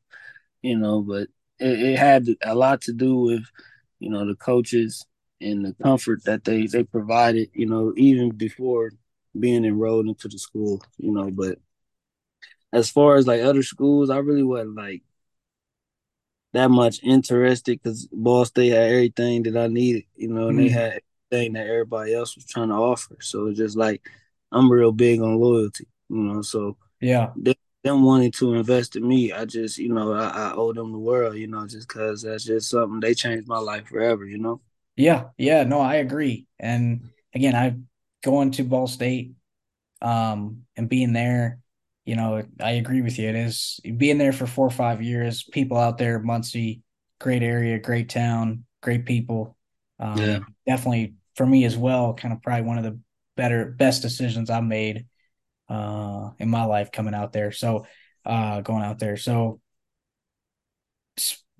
You 0.61 0.77
know, 0.77 1.01
but 1.01 1.29
it, 1.59 1.79
it 1.79 1.99
had 1.99 2.27
a 2.43 2.55
lot 2.55 2.81
to 2.81 2.93
do 2.93 3.15
with, 3.15 3.43
you 3.99 4.09
know, 4.09 4.25
the 4.25 4.35
coaches 4.35 5.05
and 5.39 5.63
the 5.63 5.75
comfort 5.83 6.23
that 6.25 6.43
they 6.43 6.65
they 6.65 6.83
provided. 6.83 7.49
You 7.53 7.67
know, 7.67 7.93
even 7.95 8.31
before 8.31 8.91
being 9.39 9.65
enrolled 9.65 10.07
into 10.07 10.27
the 10.27 10.39
school. 10.39 10.81
You 10.97 11.11
know, 11.11 11.29
but 11.29 11.59
as 12.77 12.91
far 12.91 13.15
as 13.15 13.25
like 13.25 13.41
other 13.41 13.63
schools, 13.63 14.11
I 14.11 14.17
really 14.17 14.43
wasn't 14.43 14.75
like 14.75 15.01
that 16.53 16.69
much 16.69 17.01
interested 17.03 17.79
because 17.81 18.07
Ball 18.11 18.45
State 18.45 18.69
had 18.69 18.91
everything 18.91 19.43
that 19.43 19.57
I 19.57 19.67
needed, 19.67 20.03
you 20.15 20.29
know, 20.29 20.49
and 20.49 20.59
mm. 20.59 20.63
they 20.63 20.69
had 20.69 21.01
everything 21.31 21.53
that 21.53 21.67
everybody 21.67 22.13
else 22.13 22.35
was 22.35 22.45
trying 22.45 22.69
to 22.69 22.75
offer. 22.75 23.17
So 23.19 23.47
it's 23.47 23.57
just 23.57 23.75
like 23.75 24.07
I'm 24.51 24.71
real 24.71 24.91
big 24.91 25.21
on 25.21 25.39
loyalty, 25.39 25.87
you 26.09 26.17
know. 26.17 26.43
So 26.43 26.77
yeah, 27.01 27.31
them, 27.35 27.55
them 27.83 28.03
wanting 28.03 28.31
to 28.33 28.53
invest 28.53 28.95
in 28.95 29.07
me, 29.07 29.31
I 29.31 29.45
just, 29.45 29.79
you 29.79 29.91
know, 29.91 30.13
I, 30.13 30.27
I 30.27 30.53
owe 30.53 30.71
them 30.71 30.91
the 30.91 30.99
world, 30.99 31.35
you 31.35 31.47
know, 31.47 31.65
just 31.65 31.87
because 31.87 32.21
that's 32.21 32.43
just 32.43 32.69
something 32.69 32.99
they 32.99 33.15
changed 33.15 33.47
my 33.47 33.59
life 33.59 33.87
forever, 33.87 34.23
you 34.23 34.37
know. 34.37 34.61
Yeah, 34.95 35.25
yeah, 35.37 35.63
no, 35.63 35.79
I 35.79 35.95
agree. 35.95 36.45
And 36.59 37.09
again, 37.33 37.55
I 37.55 37.75
going 38.23 38.51
to 38.51 38.63
Ball 38.63 38.85
State, 38.85 39.33
um, 39.99 40.63
and 40.75 40.87
being 40.87 41.13
there 41.13 41.59
you 42.07 42.15
know, 42.15 42.41
I 42.61 42.71
agree 42.71 43.01
with 43.01 43.19
you. 43.19 43.27
It 43.27 43.35
is 43.35 43.81
being 43.97 44.17
there 44.17 44.31
for 44.31 44.47
four 44.47 44.65
or 44.65 44.71
five 44.71 45.01
years. 45.01 45.43
People 45.43 45.77
out 45.77 45.97
there, 45.97 46.19
Muncie, 46.19 46.81
great 47.19 47.43
area, 47.43 47.79
great 47.79 48.07
town, 48.07 48.63
great 48.81 49.05
people. 49.05 49.57
Um, 49.99 50.17
yeah, 50.17 50.39
definitely 50.65 51.15
for 51.35 51.45
me 51.45 51.65
as 51.65 51.75
well. 51.75 52.13
Kind 52.13 52.33
of 52.33 52.41
probably 52.41 52.65
one 52.65 52.77
of 52.77 52.85
the 52.85 52.97
better, 53.35 53.65
best 53.65 54.01
decisions 54.01 54.49
I 54.49 54.61
made 54.61 55.05
uh, 55.67 56.29
in 56.39 56.49
my 56.49 56.63
life 56.63 56.93
coming 56.93 57.13
out 57.13 57.33
there. 57.33 57.51
So, 57.51 57.85
uh, 58.25 58.61
going 58.61 58.83
out 58.83 58.99
there. 58.99 59.17
So, 59.17 59.59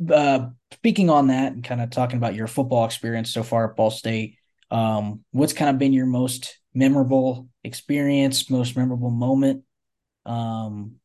uh, 0.09 0.47
speaking 0.71 1.09
on 1.09 1.27
that 1.27 1.51
and 1.51 1.63
kind 1.63 1.81
of 1.81 1.89
talking 1.89 2.17
about 2.17 2.35
your 2.35 2.47
football 2.47 2.85
experience 2.85 3.33
so 3.33 3.43
far 3.43 3.69
at 3.69 3.75
Ball 3.75 3.91
State, 3.91 4.37
um, 4.71 5.25
what's 5.31 5.51
kind 5.51 5.69
of 5.69 5.77
been 5.77 5.91
your 5.91 6.05
most 6.05 6.57
memorable 6.73 7.49
experience, 7.65 8.49
most 8.49 8.77
memorable 8.77 9.09
moment 9.09 9.63
um, 10.27 10.95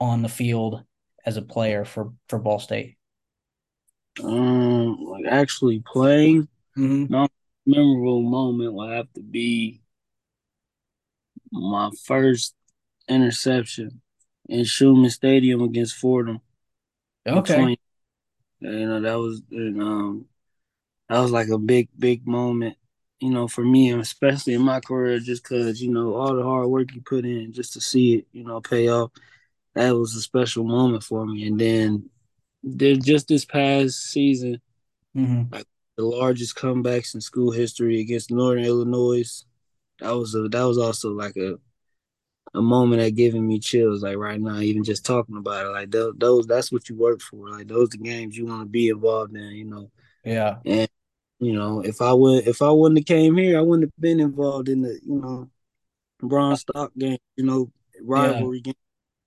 on 0.00 0.22
the 0.22 0.28
field 0.28 0.82
as 1.24 1.36
a 1.36 1.42
player 1.42 1.84
for 1.84 2.12
for 2.28 2.38
Ball 2.38 2.58
State? 2.58 2.96
Um, 4.22 4.96
like 5.04 5.26
actually 5.26 5.82
playing, 5.86 6.48
mm-hmm. 6.76 7.12
my 7.12 7.28
memorable 7.66 8.22
moment 8.22 8.72
will 8.72 8.88
have 8.88 9.12
to 9.14 9.20
be 9.20 9.82
my 11.52 11.90
first 12.04 12.54
interception 13.08 14.00
in 14.48 14.64
Scheumann 14.64 15.10
Stadium 15.10 15.62
against 15.62 15.96
Fordham. 15.96 16.40
Okay. 17.26 17.76
You 18.60 18.86
know, 18.86 19.00
that 19.00 19.14
was 19.14 19.42
and, 19.50 19.82
um 19.82 20.26
that 21.08 21.20
was 21.20 21.30
like 21.30 21.48
a 21.48 21.58
big, 21.58 21.88
big 21.96 22.26
moment, 22.26 22.76
you 23.20 23.30
know, 23.30 23.48
for 23.48 23.64
me 23.64 23.90
and 23.90 24.00
especially 24.00 24.54
in 24.54 24.62
my 24.62 24.80
career, 24.80 25.18
just 25.18 25.44
cause, 25.44 25.80
you 25.80 25.90
know, 25.90 26.14
all 26.14 26.34
the 26.34 26.42
hard 26.42 26.68
work 26.68 26.94
you 26.94 27.00
put 27.00 27.24
in 27.24 27.52
just 27.52 27.72
to 27.72 27.80
see 27.80 28.16
it, 28.16 28.26
you 28.32 28.44
know, 28.44 28.60
pay 28.60 28.88
off. 28.88 29.10
That 29.74 29.92
was 29.92 30.14
a 30.14 30.20
special 30.20 30.64
moment 30.64 31.02
for 31.02 31.26
me. 31.26 31.46
And 31.46 31.58
then 31.58 32.10
then 32.62 33.00
just 33.02 33.28
this 33.28 33.44
past 33.44 34.10
season, 34.10 34.60
mm-hmm. 35.16 35.54
like 35.54 35.66
the 35.96 36.04
largest 36.04 36.56
comebacks 36.56 37.14
in 37.14 37.20
school 37.20 37.52
history 37.52 38.00
against 38.00 38.30
Northern 38.30 38.64
Illinois. 38.64 39.44
That 40.00 40.10
was 40.10 40.34
a 40.34 40.48
that 40.48 40.64
was 40.64 40.78
also 40.78 41.10
like 41.10 41.36
a 41.36 41.58
a 42.54 42.62
moment 42.62 43.02
that 43.02 43.14
giving 43.14 43.46
me 43.46 43.58
chills 43.58 44.02
like 44.02 44.16
right 44.16 44.40
now 44.40 44.58
even 44.58 44.82
just 44.82 45.04
talking 45.04 45.36
about 45.36 45.66
it 45.66 45.70
like 45.70 45.90
those, 45.90 46.14
those 46.16 46.46
that's 46.46 46.72
what 46.72 46.88
you 46.88 46.96
work 46.96 47.20
for 47.20 47.50
like 47.50 47.66
those 47.68 47.90
the 47.90 47.98
games 47.98 48.36
you 48.36 48.46
want 48.46 48.62
to 48.62 48.66
be 48.66 48.88
involved 48.88 49.36
in 49.36 49.50
you 49.50 49.64
know 49.64 49.90
yeah 50.24 50.56
and 50.64 50.88
you 51.38 51.52
know 51.52 51.80
if 51.80 52.00
i 52.00 52.12
would 52.12 52.46
if 52.46 52.62
i 52.62 52.70
wouldn't 52.70 52.98
have 52.98 53.06
came 53.06 53.36
here 53.36 53.58
i 53.58 53.60
wouldn't 53.60 53.84
have 53.84 54.00
been 54.00 54.20
involved 54.20 54.68
in 54.68 54.82
the 54.82 54.98
you 55.04 55.20
know 55.20 55.48
Bronze 56.20 56.60
Stalk 56.62 56.92
game 56.96 57.18
you 57.36 57.44
know 57.44 57.70
rivalry 58.02 58.62
yeah. 58.64 58.72
game 58.72 58.74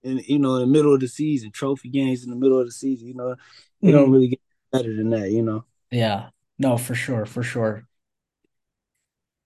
and 0.03 0.27
you 0.27 0.39
know 0.39 0.55
in 0.55 0.61
the 0.61 0.67
middle 0.67 0.93
of 0.93 0.99
the 0.99 1.07
season 1.07 1.51
trophy 1.51 1.89
games 1.89 2.23
in 2.23 2.29
the 2.29 2.35
middle 2.35 2.59
of 2.59 2.65
the 2.65 2.71
season 2.71 3.07
you 3.07 3.13
know 3.13 3.35
you 3.81 3.89
mm. 3.89 3.93
don't 3.93 4.11
really 4.11 4.29
get 4.29 4.39
better 4.71 4.95
than 4.95 5.09
that 5.11 5.31
you 5.31 5.41
know 5.41 5.63
yeah 5.91 6.29
no 6.57 6.77
for 6.77 6.95
sure 6.95 7.25
for 7.25 7.43
sure 7.43 7.87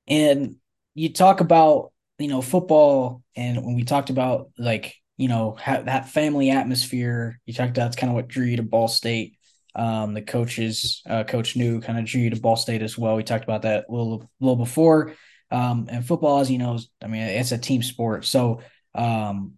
and 0.08 0.56
you 0.96 1.12
talk 1.12 1.40
about 1.40 1.92
you 2.20 2.28
know 2.28 2.42
football 2.42 3.24
and 3.36 3.64
when 3.64 3.76
we 3.76 3.84
talked 3.84 4.10
about 4.10 4.50
like 4.58 4.96
you 5.18 5.28
know 5.28 5.58
ha- 5.60 5.82
that 5.82 6.10
family 6.10 6.50
atmosphere 6.50 7.40
you 7.46 7.54
talked 7.54 7.72
about 7.72 7.86
that's 7.86 7.96
kind 7.96 8.10
of 8.10 8.16
what 8.16 8.28
drew 8.28 8.46
you 8.46 8.58
to 8.58 8.64
ball 8.64 8.88
state 8.88 9.38
um, 9.76 10.14
the 10.14 10.22
coaches 10.22 11.02
uh, 11.10 11.24
coach 11.24 11.56
Neu 11.56 11.82
kind 11.82 12.00
of 12.00 12.06
drew 12.06 12.22
you 12.22 12.30
to 12.30 12.40
ball 12.40 12.56
state 12.56 12.82
as 12.82 12.98
well. 12.98 13.16
We 13.16 13.24
talked 13.24 13.44
about 13.44 13.64
that 13.64 13.86
a 13.90 13.92
little 13.92 14.30
little 14.40 14.56
before. 14.56 15.14
Um, 15.52 15.88
and 15.90 16.06
football 16.06 16.40
as 16.40 16.50
you 16.50 16.58
know 16.58 16.80
i 17.04 17.06
mean 17.06 17.22
it's 17.22 17.52
a 17.52 17.58
team 17.58 17.84
sport. 17.84 18.26
So 18.26 18.62
um, 18.96 19.54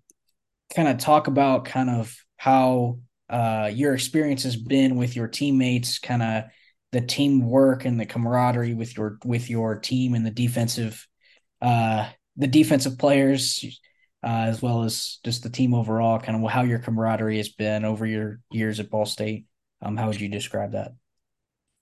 kind 0.76 0.88
of 0.88 0.98
talk 0.98 1.28
about 1.28 1.66
kind 1.66 1.90
of 1.90 2.16
how 2.38 3.00
uh, 3.30 3.72
your 3.74 3.94
experience 3.94 4.44
has 4.44 4.56
been 4.56 4.98
with 4.98 5.16
your 5.16 5.28
teammates 5.28 6.00
kind 6.00 6.22
of 6.22 6.44
the 6.92 7.02
teamwork 7.02 7.86
and 7.86 8.00
the 8.00 8.06
camaraderie 8.06 8.74
with 8.74 8.96
your 8.96 9.18
with 9.26 9.50
your 9.50 9.76
team 9.76 10.14
and 10.14 10.26
the 10.26 10.32
defensive 10.32 11.06
uh, 11.62 12.08
the 12.38 12.48
defensive 12.48 12.98
players, 12.98 13.64
uh, 14.24 14.46
as 14.48 14.62
well 14.62 14.84
as 14.84 15.20
just 15.24 15.44
the 15.44 15.50
team 15.50 15.74
overall, 15.74 16.20
kind 16.20 16.44
of 16.44 16.52
how 16.52 16.64
your 16.64 16.80
camaraderie 16.80 17.38
has 17.38 17.50
been 17.50 17.86
over 17.86 18.06
your 18.06 18.40
years 18.52 18.80
at 18.80 18.90
Ball 18.90 19.06
State. 19.06 19.46
Um, 19.82 19.98
how 19.98 20.08
would 20.08 20.20
you 20.20 20.30
describe 20.30 20.72
that? 20.72 20.94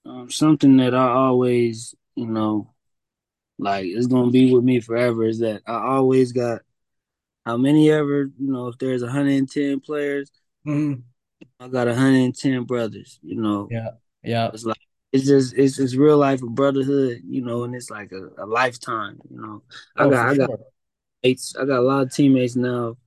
Um, 0.06 0.30
something 0.30 0.78
that 0.78 0.94
I 0.94 1.08
always, 1.08 1.96
you 2.16 2.28
know, 2.28 2.74
like 3.58 3.86
it's 3.86 4.08
gonna 4.08 4.32
be 4.32 4.54
with 4.54 4.64
me 4.64 4.80
forever 4.80 5.24
is 5.24 5.40
that 5.40 5.62
I 5.66 5.76
always 5.76 6.32
got 6.32 6.62
how 7.46 7.58
many 7.58 7.92
ever, 7.92 8.32
you 8.38 8.52
know, 8.52 8.68
if 8.68 8.78
there's 8.78 9.04
110 9.04 9.80
players, 9.80 10.32
mm-hmm. 10.66 11.02
I 11.60 11.68
got 11.68 11.88
110 11.88 12.64
brothers, 12.64 13.20
you 13.22 13.42
know. 13.42 13.68
Yeah. 13.70 13.92
Yeah. 14.24 14.50
It's 14.54 14.66
like 14.66 14.78
it's 15.12 15.26
just 15.26 15.54
it's 15.54 15.78
just 15.78 15.96
real 15.96 16.18
life 16.18 16.42
of 16.42 16.56
brotherhood, 16.56 17.22
you 17.26 17.42
know, 17.42 17.64
and 17.64 17.76
it's 17.76 17.90
like 17.90 18.12
a, 18.12 18.44
a 18.44 18.46
lifetime, 18.46 19.20
you 19.30 19.40
know. 19.40 19.64
I 19.96 20.04
oh, 20.04 20.10
got 20.10 20.30
I 20.30 20.36
got 20.36 20.50
mates, 21.24 21.56
I 21.56 21.66
got 21.66 21.80
a 21.80 21.82
lot 21.82 22.02
of 22.04 22.14
teammates 22.14 22.56
now 22.56 22.98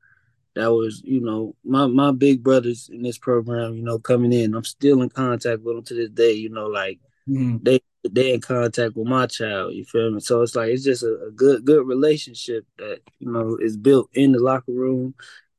that 0.57 0.73
was, 0.73 1.03
you 1.05 1.21
know, 1.21 1.55
my 1.65 1.87
my 1.87 2.11
big 2.11 2.43
brothers 2.43 2.91
in 2.93 3.03
this 3.03 3.19
program, 3.19 3.77
you 3.77 3.83
know, 3.83 3.99
coming 3.99 4.33
in. 4.33 4.55
I'm 4.55 4.65
still 4.65 5.03
in 5.03 5.11
contact 5.11 5.63
with 5.63 5.77
them 5.77 5.85
to 5.85 5.95
this 5.95 6.11
day, 6.11 6.33
you 6.33 6.49
know, 6.49 6.67
like 6.67 6.99
mm-hmm. 7.29 7.59
they 7.63 7.81
they 8.11 8.35
in 8.35 8.41
contact 8.41 8.97
with 8.97 9.07
my 9.07 9.27
child, 9.27 9.75
you 9.75 9.85
feel 9.85 10.11
me? 10.11 10.21
So 10.21 10.43
it's 10.43 10.57
like 10.57 10.71
it's 10.71 10.85
just 10.85 11.05
a, 11.05 11.27
a 11.29 11.31
good 11.31 11.65
good 11.65 11.87
relationship 11.87 12.67
that, 12.79 13.01
you 13.19 13.31
know, 13.31 13.57
is 13.61 13.77
built 13.77 14.11
in 14.15 14.33
the 14.33 14.41
locker 14.41 14.73
room 14.73 15.15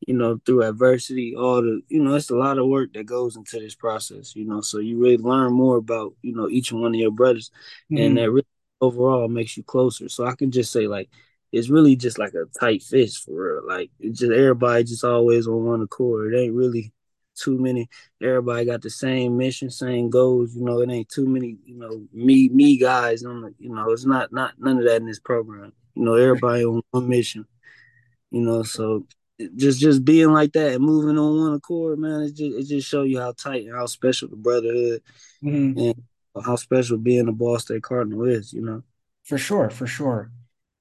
you 0.05 0.13
know, 0.13 0.39
through 0.45 0.63
adversity, 0.63 1.35
all 1.35 1.61
the, 1.61 1.81
you 1.89 2.01
know, 2.01 2.13
it's 2.15 2.29
a 2.29 2.35
lot 2.35 2.59
of 2.59 2.67
work 2.67 2.93
that 2.93 3.05
goes 3.05 3.35
into 3.35 3.59
this 3.59 3.75
process, 3.75 4.35
you 4.35 4.45
know. 4.45 4.61
So 4.61 4.77
you 4.77 4.99
really 4.99 5.17
learn 5.17 5.53
more 5.53 5.77
about, 5.77 6.13
you 6.21 6.35
know, 6.35 6.47
each 6.49 6.71
one 6.71 6.93
of 6.93 6.99
your 6.99 7.11
brothers, 7.11 7.49
mm-hmm. 7.91 8.03
and 8.03 8.17
that 8.17 8.31
really 8.31 8.45
overall 8.79 9.27
makes 9.27 9.57
you 9.57 9.63
closer. 9.63 10.07
So 10.07 10.25
I 10.25 10.35
can 10.35 10.51
just 10.51 10.71
say, 10.71 10.87
like, 10.87 11.09
it's 11.51 11.69
really 11.69 11.95
just 11.95 12.19
like 12.19 12.33
a 12.33 12.45
tight 12.59 12.83
fist 12.83 13.23
for 13.23 13.55
real. 13.55 13.67
Like, 13.67 13.91
it's 13.99 14.19
just 14.19 14.31
everybody 14.31 14.83
just 14.83 15.03
always 15.03 15.47
on 15.47 15.65
one 15.65 15.81
accord. 15.81 16.33
It 16.33 16.37
ain't 16.37 16.53
really 16.53 16.91
too 17.35 17.57
many. 17.57 17.89
Everybody 18.21 18.65
got 18.65 18.81
the 18.81 18.89
same 18.89 19.37
mission, 19.37 19.69
same 19.69 20.09
goals. 20.09 20.55
You 20.55 20.63
know, 20.65 20.81
it 20.81 20.89
ain't 20.89 21.09
too 21.09 21.25
many, 21.25 21.57
you 21.65 21.75
know, 21.75 22.07
me 22.11 22.49
me 22.49 22.77
guys 22.77 23.23
on 23.23 23.41
the, 23.41 23.53
you 23.59 23.69
know, 23.69 23.91
it's 23.91 24.05
not 24.05 24.33
not 24.33 24.53
none 24.57 24.77
of 24.77 24.85
that 24.85 24.97
in 24.97 25.05
this 25.05 25.19
program. 25.19 25.73
You 25.95 26.03
know, 26.03 26.15
everybody 26.15 26.65
on 26.65 26.81
one 26.91 27.07
mission. 27.07 27.45
You 28.31 28.41
know, 28.41 28.63
so 28.63 29.05
just 29.55 29.79
just 29.79 30.03
being 30.03 30.31
like 30.31 30.51
that 30.53 30.73
and 30.73 30.83
moving 30.83 31.17
on 31.17 31.39
one 31.39 31.53
accord, 31.53 31.99
man, 31.99 32.21
it 32.21 32.35
just 32.35 32.57
it 32.57 32.63
just 32.63 32.87
show 32.87 33.03
you 33.03 33.19
how 33.19 33.31
tight 33.31 33.65
and 33.65 33.75
how 33.75 33.85
special 33.85 34.27
the 34.27 34.35
brotherhood 34.35 35.01
mm-hmm. 35.43 35.79
and 35.79 36.03
how 36.43 36.55
special 36.55 36.97
being 36.97 37.27
a 37.27 37.31
Ball 37.31 37.59
State 37.59 37.83
Cardinal 37.83 38.27
is, 38.27 38.51
you 38.51 38.61
know. 38.61 38.83
For 39.23 39.37
sure, 39.37 39.69
for 39.69 39.87
sure. 39.87 40.31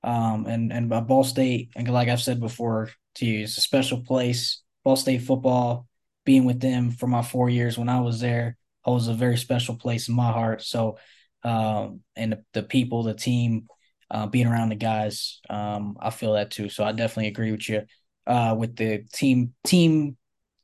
Um, 0.02 0.46
and 0.46 0.72
and 0.72 0.88
by 0.88 1.00
Ball 1.00 1.24
State, 1.24 1.70
and 1.76 1.88
like 1.88 2.08
I've 2.08 2.20
said 2.20 2.40
before 2.40 2.90
to 3.16 3.26
you, 3.26 3.44
it's 3.44 3.58
a 3.58 3.60
special 3.60 4.02
place. 4.02 4.62
Ball 4.84 4.96
State 4.96 5.22
football, 5.22 5.86
being 6.24 6.44
with 6.44 6.60
them 6.60 6.90
for 6.90 7.06
my 7.06 7.22
four 7.22 7.48
years 7.50 7.76
when 7.76 7.88
I 7.88 8.00
was 8.00 8.20
there, 8.20 8.56
holds 8.82 9.08
a 9.08 9.14
very 9.14 9.36
special 9.36 9.76
place 9.76 10.08
in 10.08 10.14
my 10.14 10.30
heart. 10.30 10.62
So, 10.62 10.98
um, 11.42 12.00
and 12.14 12.32
the, 12.32 12.44
the 12.52 12.62
people, 12.62 13.02
the 13.02 13.14
team, 13.14 13.66
uh, 14.10 14.26
being 14.26 14.46
around 14.46 14.68
the 14.68 14.76
guys, 14.76 15.40
um, 15.50 15.96
I 16.00 16.10
feel 16.10 16.34
that 16.34 16.52
too. 16.52 16.68
So 16.68 16.84
I 16.84 16.92
definitely 16.92 17.28
agree 17.28 17.50
with 17.50 17.68
you 17.68 17.82
uh, 18.26 18.54
with 18.58 18.76
the 18.76 19.04
team 19.12 19.54
team 19.64 20.16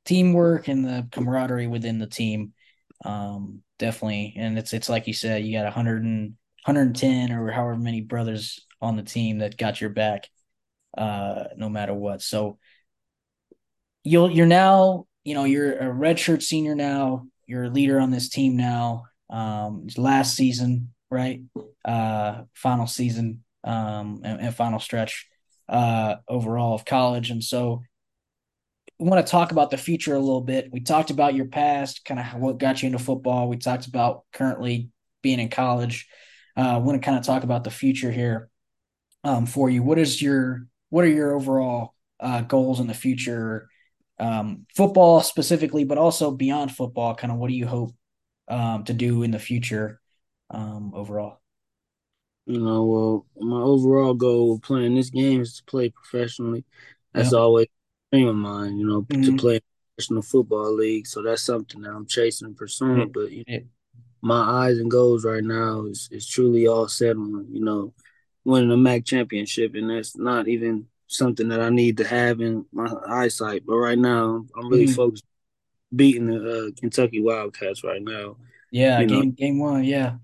teamwork 0.05 0.69
and 0.69 0.85
the 0.85 1.09
camaraderie 1.11 1.67
within 1.67 1.99
the 1.99 2.07
team. 2.07 2.53
Um, 3.05 3.63
definitely, 3.79 4.35
and 4.37 4.59
it's 4.59 4.73
it's 4.73 4.89
like 4.89 5.07
you 5.07 5.15
said, 5.15 5.45
you 5.45 5.57
got 5.57 5.65
100 5.65 6.03
and 6.05 6.35
110 6.65 7.33
or 7.33 7.51
however 7.51 7.77
many 7.77 8.01
brothers 8.01 8.65
on 8.83 8.97
the 8.97 9.03
team 9.03 9.39
that 9.39 9.57
got 9.57 9.81
your 9.81 9.91
back, 9.91 10.29
uh, 10.99 11.45
no 11.57 11.69
matter 11.69 11.95
what. 11.95 12.21
So 12.21 12.59
you'll 14.05 14.31
you're 14.31 14.47
now 14.47 15.07
you 15.25 15.35
know 15.35 15.45
you're 15.45 15.73
a 15.73 15.85
redshirt 15.85 16.43
senior 16.43 16.75
now. 16.75 17.27
You're 17.47 17.65
a 17.65 17.71
leader 17.71 18.01
on 18.01 18.11
this 18.11 18.29
team 18.29 18.57
now. 18.57 19.05
Um, 19.31 19.87
last 19.97 20.37
season, 20.37 20.93
right? 21.11 21.43
Uh, 21.85 22.43
final 22.55 22.87
season 22.87 23.45
um, 23.65 24.21
and, 24.25 24.41
and 24.41 24.55
final 24.55 24.79
stretch 24.79 25.27
uh, 25.69 26.17
overall 26.29 26.75
of 26.75 26.85
college. 26.85 27.31
And 27.31 27.43
so 27.43 27.83
we 28.99 29.09
want 29.09 29.25
to 29.25 29.31
talk 29.31 29.53
about 29.53 29.71
the 29.71 29.79
future 29.79 30.15
a 30.15 30.21
little 30.21 30.43
bit. 30.43 30.71
We 30.71 30.81
talked 30.81 31.11
about 31.11 31.35
your 31.35 31.47
past, 31.47 32.05
kind 32.05 32.21
of 32.21 32.41
what 32.41 32.59
got 32.59 32.83
you 32.83 32.87
into 32.87 32.99
football. 32.99 33.49
We 33.49 33.57
talked 33.57 33.87
about 33.87 34.25
currently 34.33 34.91
being 35.23 35.41
in 35.41 35.49
college. 35.49 36.09
Uh, 36.57 36.81
want 36.83 37.01
to 37.01 37.05
kind 37.05 37.19
of 37.19 37.25
talk 37.25 37.45
about 37.45 37.65
the 37.65 37.71
future 37.71 38.13
here 38.13 38.51
um, 39.25 39.47
for 39.47 39.71
you. 39.71 39.83
What 39.83 39.99
is 39.99 40.21
your 40.21 40.67
what 40.91 41.05
are 41.05 41.09
your 41.09 41.35
overall 41.35 41.95
uh, 42.21 42.43
goals 42.43 42.81
in 42.81 42.87
the 42.87 42.95
future, 42.95 43.69
um, 44.19 44.67
football 44.75 45.21
specifically, 45.21 45.85
but 45.85 45.99
also 45.99 46.31
beyond 46.31 46.73
football? 46.73 47.15
Kind 47.15 47.33
of 47.33 47.39
what 47.39 47.49
do 47.49 47.55
you 47.55 47.67
hope 47.67 47.95
um, 48.49 48.85
to 48.85 48.93
do 48.93 49.23
in 49.23 49.31
the 49.31 49.39
future 49.39 50.01
um, 50.51 50.93
overall? 50.95 51.41
You 52.47 52.59
know, 52.59 52.85
well, 52.85 53.27
my 53.39 53.61
overall 53.61 54.15
goal 54.15 54.55
of 54.55 54.63
playing 54.63 54.97
this 54.97 55.11
game 55.11 55.41
is 55.41 55.57
to 55.57 55.65
play 55.65 55.91
professionally. 55.91 56.65
That's 57.15 57.33
always 57.33 57.67
a 58.13 58.17
dream 58.17 58.29
of 58.29 58.35
mine, 58.35 58.79
you 58.79 58.87
know, 58.87 59.03
mm-hmm. 59.03 59.23
to 59.23 59.37
play 59.37 59.61
professional 59.95 60.23
football 60.23 60.75
league. 60.75 61.07
So 61.07 61.23
that's 61.23 61.43
something 61.43 61.83
that 61.83 61.91
I'm 61.91 62.07
chasing 62.07 62.49
and 62.49 62.57
pursuing. 62.57 63.11
Mm-hmm. 63.11 63.13
But 63.13 63.31
you 63.31 63.45
know, 63.47 63.61
my 64.23 64.41
eyes 64.67 64.79
and 64.79 64.91
goals 64.91 65.25
right 65.25 65.45
now 65.45 65.87
is 65.87 66.09
is 66.11 66.27
truly 66.27 66.67
all 66.67 66.89
set 66.89 67.17
on, 67.17 67.47
you 67.51 67.65
know, 67.65 67.93
winning 68.45 68.71
a 68.71 68.77
MAC 68.77 69.05
championship, 69.05 69.75
and 69.75 69.91
that's 69.91 70.17
not 70.17 70.49
even 70.49 70.87
something 71.07 71.49
that 71.49 71.61
I 71.61 71.69
need 71.69 71.99
to 71.99 72.05
have 72.07 72.41
in 72.41 72.65
my 72.73 72.93
eyesight. 73.07 73.65
But 73.67 73.77
right 73.77 73.99
now, 73.99 74.45
I'm 74.57 74.69
really 74.69 74.87
mm-hmm. 74.87 74.95
focused 74.95 75.25
beating 75.95 76.27
the 76.27 76.69
uh, 76.69 76.81
Kentucky 76.81 77.21
Wildcats 77.21 77.85
right 77.85 78.03
now. 78.03 78.37
Yeah, 78.71 79.01
you 79.01 79.07
game 79.07 79.25
know. 79.27 79.31
game 79.33 79.59
one. 79.59 79.85
Yeah, 79.85 80.17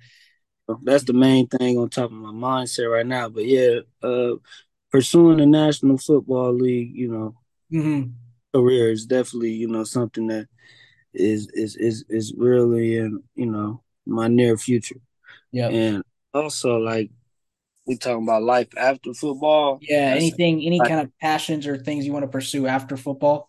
that's 0.82 1.04
the 1.04 1.12
main 1.12 1.46
thing 1.46 1.78
on 1.78 1.90
top 1.90 2.10
of 2.10 2.12
my 2.12 2.30
mindset 2.30 2.90
right 2.90 3.06
now. 3.06 3.28
But 3.28 3.44
yeah, 3.44 3.80
uh, 4.02 4.36
pursuing 4.90 5.38
the 5.38 5.46
National 5.46 5.98
Football 5.98 6.54
League, 6.54 6.94
you 6.94 7.12
know, 7.12 7.36
mm-hmm. 7.72 8.10
career 8.54 8.90
is 8.90 9.06
definitely 9.06 9.52
you 9.52 9.68
know 9.68 9.84
something 9.84 10.28
that 10.28 10.48
is 11.12 11.48
is 11.52 11.76
is 11.76 12.04
is 12.08 12.34
really 12.36 12.96
in 12.96 13.22
you 13.34 13.46
know 13.46 13.82
my 14.06 14.28
near 14.28 14.56
future. 14.56 15.00
Yeah, 15.52 15.68
and 15.68 16.02
also 16.32 16.78
like 16.78 17.10
we 17.88 17.96
talking 17.96 18.22
about 18.22 18.42
life 18.42 18.68
after 18.76 19.14
football. 19.14 19.78
Yeah, 19.80 20.14
anything, 20.14 20.62
any 20.62 20.78
like, 20.78 20.88
kind 20.88 21.00
of 21.00 21.10
passions 21.20 21.66
or 21.66 21.78
things 21.78 22.06
you 22.06 22.12
want 22.12 22.24
to 22.24 22.30
pursue 22.30 22.66
after 22.66 22.96
football. 22.96 23.48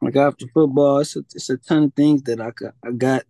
Like 0.00 0.14
after 0.14 0.46
football, 0.52 0.98
it's 0.98 1.16
a, 1.16 1.20
it's 1.20 1.48
a 1.50 1.56
ton 1.56 1.84
of 1.84 1.94
things 1.94 2.22
that 2.24 2.40
I 2.40 2.50
got, 2.50 2.74
I 2.84 2.90
got 2.92 3.24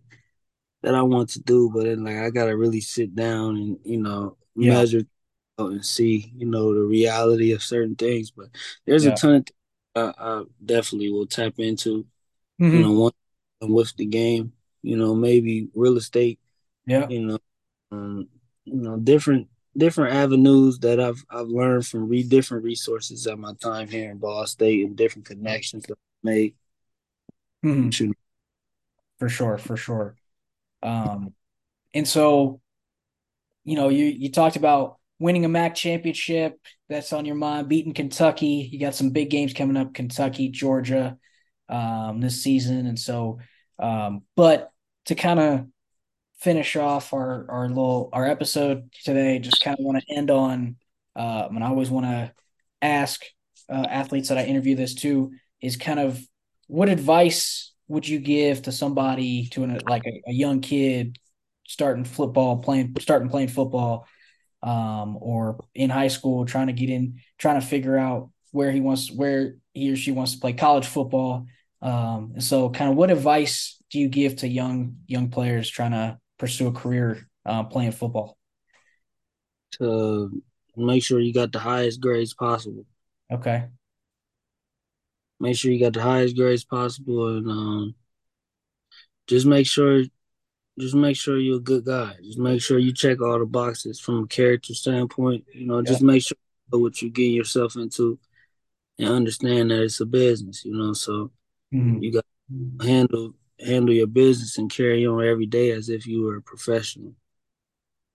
that 0.83 0.93
I 0.93 1.01
want 1.01 1.29
to 1.29 1.39
do, 1.39 1.71
but 1.73 1.85
then 1.85 2.03
like 2.03 2.17
I 2.17 2.29
gotta 2.29 2.55
really 2.55 2.81
sit 2.81 3.15
down 3.15 3.55
and 3.55 3.79
you 3.85 4.01
know 4.01 4.37
yeah. 4.55 4.73
measure 4.73 5.01
and 5.57 5.83
see 5.83 6.31
you 6.35 6.45
know 6.45 6.73
the 6.73 6.81
reality 6.81 7.53
of 7.53 7.63
certain 7.63 7.95
things. 7.95 8.31
But 8.31 8.47
there's 8.85 9.05
yeah. 9.05 9.13
a 9.13 9.15
ton 9.15 9.35
of 9.35 9.47
I, 9.95 10.13
I, 10.17 10.43
definitely 10.63 11.09
will 11.09 11.25
tap 11.25 11.53
into. 11.57 12.05
Mm-hmm. 12.61 12.75
You 12.75 12.81
know, 12.81 12.91
one 12.91 13.13
with 13.61 13.95
the 13.95 14.05
game. 14.05 14.51
You 14.83 14.97
know, 14.97 15.15
maybe 15.15 15.69
real 15.73 15.97
estate. 15.97 16.39
Yeah. 16.85 17.07
You 17.07 17.25
know, 17.25 17.39
um, 17.91 18.27
you 18.65 18.75
know 18.75 18.97
different 18.97 19.47
different 19.77 20.15
avenues 20.15 20.79
that 20.79 20.99
I've 20.99 21.23
I've 21.29 21.47
learned 21.47 21.85
from 21.85 22.07
re- 22.07 22.23
different 22.23 22.63
resources 22.63 23.27
at 23.27 23.37
my 23.37 23.53
time 23.55 23.87
here 23.87 24.11
in 24.11 24.17
Ball 24.17 24.45
State 24.47 24.85
and 24.85 24.95
different 24.95 25.27
connections 25.27 25.83
that 25.83 25.93
I've 25.93 26.23
made. 26.23 26.55
Mm-hmm. 27.63 28.11
For 29.19 29.29
sure, 29.29 29.57
for 29.57 29.77
sure. 29.77 30.15
Um, 30.83 31.33
and 31.93 32.07
so, 32.07 32.61
you 33.63 33.75
know, 33.75 33.89
you 33.89 34.05
you 34.05 34.31
talked 34.31 34.55
about 34.55 34.97
winning 35.19 35.45
a 35.45 35.49
MAC 35.49 35.75
championship. 35.75 36.59
That's 36.89 37.13
on 37.13 37.25
your 37.25 37.35
mind. 37.35 37.69
Beating 37.69 37.93
Kentucky. 37.93 38.69
You 38.71 38.79
got 38.79 38.95
some 38.95 39.11
big 39.11 39.29
games 39.29 39.53
coming 39.53 39.77
up. 39.77 39.93
Kentucky, 39.93 40.49
Georgia, 40.49 41.17
um, 41.69 42.21
this 42.21 42.43
season, 42.43 42.85
and 42.85 42.99
so. 42.99 43.39
Um, 43.77 44.23
but 44.35 44.71
to 45.05 45.15
kind 45.15 45.39
of 45.39 45.65
finish 46.39 46.75
off 46.75 47.13
our 47.13 47.45
our 47.49 47.67
little 47.67 48.09
our 48.13 48.25
episode 48.25 48.89
today, 49.03 49.39
just 49.39 49.61
kind 49.61 49.77
of 49.77 49.85
want 49.85 50.01
to 50.01 50.15
end 50.15 50.31
on. 50.31 50.75
Uh, 51.15 51.47
and 51.49 51.63
I 51.63 51.67
always 51.67 51.89
want 51.89 52.05
to 52.05 52.31
ask 52.81 53.21
uh, 53.69 53.85
athletes 53.89 54.29
that 54.29 54.37
I 54.37 54.45
interview 54.45 54.75
this 54.75 54.95
to 54.95 55.31
is 55.61 55.77
kind 55.77 55.99
of 55.99 56.21
what 56.67 56.89
advice 56.89 57.73
would 57.87 58.07
you 58.07 58.19
give 58.19 58.63
to 58.63 58.71
somebody 58.71 59.47
to 59.49 59.63
an, 59.63 59.79
like 59.87 60.05
a, 60.05 60.23
a 60.27 60.33
young 60.33 60.61
kid 60.61 61.17
starting 61.67 62.03
football, 62.03 62.57
playing 62.57 62.95
starting 62.99 63.29
playing 63.29 63.47
football, 63.47 64.07
um, 64.63 65.17
or 65.19 65.63
in 65.73 65.89
high 65.89 66.07
school 66.07 66.45
trying 66.45 66.67
to 66.67 66.73
get 66.73 66.89
in, 66.89 67.19
trying 67.37 67.59
to 67.59 67.65
figure 67.65 67.97
out 67.97 68.29
where 68.51 68.71
he 68.71 68.81
wants 68.81 69.11
where 69.11 69.55
he 69.73 69.91
or 69.91 69.95
she 69.95 70.11
wants 70.11 70.33
to 70.33 70.39
play 70.39 70.53
college 70.53 70.85
football. 70.85 71.45
Um, 71.81 72.31
and 72.33 72.43
so, 72.43 72.69
kind 72.69 72.89
of, 72.89 72.97
what 72.97 73.11
advice 73.11 73.81
do 73.91 73.99
you 73.99 74.07
give 74.07 74.37
to 74.37 74.47
young 74.47 74.97
young 75.07 75.29
players 75.29 75.69
trying 75.69 75.91
to 75.91 76.17
pursue 76.37 76.67
a 76.67 76.71
career 76.71 77.27
uh, 77.45 77.63
playing 77.63 77.91
football? 77.91 78.37
To 79.79 80.41
make 80.77 81.03
sure 81.03 81.19
you 81.19 81.33
got 81.33 81.51
the 81.51 81.59
highest 81.59 82.01
grades 82.01 82.33
possible. 82.33 82.85
Okay. 83.31 83.65
Make 85.39 85.57
sure 85.57 85.71
you 85.71 85.79
got 85.79 85.93
the 85.93 86.01
highest 86.01 86.37
grades 86.37 86.63
possible, 86.63 87.37
and 87.37 87.49
um, 87.49 87.95
just 89.27 89.45
make 89.45 89.67
sure, 89.67 90.03
just 90.79 90.95
make 90.95 91.17
sure 91.17 91.37
you're 91.37 91.57
a 91.57 91.59
good 91.59 91.85
guy. 91.85 92.13
Just 92.23 92.39
make 92.39 92.61
sure 92.61 92.79
you 92.79 92.93
check 92.93 93.21
all 93.21 93.39
the 93.39 93.45
boxes 93.45 93.99
from 93.99 94.23
a 94.23 94.27
character 94.27 94.73
standpoint. 94.73 95.43
You 95.53 95.67
know, 95.67 95.81
just 95.81 96.01
make 96.01 96.23
sure 96.23 96.37
you 96.39 96.77
know 96.77 96.81
what 96.81 97.01
you're 97.01 97.11
getting 97.11 97.33
yourself 97.33 97.75
into, 97.75 98.17
and 98.97 99.09
understand 99.09 99.71
that 99.71 99.83
it's 99.83 99.99
a 99.99 100.05
business. 100.05 100.63
You 100.63 100.77
know, 100.77 100.93
so 100.93 101.31
mm-hmm. 101.73 102.01
you 102.01 102.13
got 102.13 102.25
to 102.79 102.87
handle 102.87 103.33
handle 103.59 103.93
your 103.93 104.07
business 104.07 104.57
and 104.57 104.69
carry 104.69 105.05
on 105.05 105.25
every 105.25 105.45
day 105.45 105.71
as 105.71 105.89
if 105.89 106.05
you 106.05 106.23
were 106.23 106.37
a 106.37 106.41
professional. 106.41 107.13